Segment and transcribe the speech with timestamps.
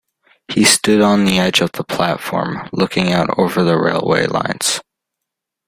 [0.47, 4.81] He stood on the edge of the platform, looking out over the railway lines.